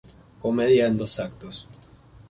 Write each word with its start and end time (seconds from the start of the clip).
Comedia 0.41 0.87
en 0.87 0.97
dos 0.97 1.19
actos". 1.19 1.67